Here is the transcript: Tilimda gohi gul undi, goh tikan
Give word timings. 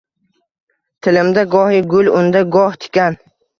Tilimda 1.07 1.45
gohi 1.53 1.83
gul 1.93 2.11
undi, 2.23 2.43
goh 2.59 2.83
tikan 2.89 3.23